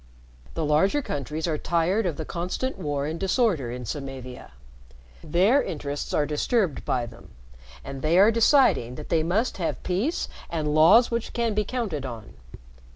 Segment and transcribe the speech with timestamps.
[0.55, 4.49] The larger countries are tired of the constant war and disorder in Samavia.
[5.23, 7.29] Their interests are disturbed by them,
[7.83, 12.03] and they are deciding that they must have peace and laws which can be counted
[12.03, 12.33] on.